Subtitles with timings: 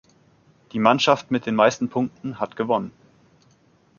[0.71, 2.91] Die Mannschaft mit den meisten Punkten hat gewonnen.